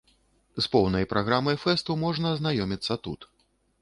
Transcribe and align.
З 0.59 0.63
поўнай 0.75 1.05
праграмай 1.11 1.59
фэсту 1.65 1.99
можна 2.07 2.33
азнаёміцца 2.39 2.99
тут. 3.07 3.29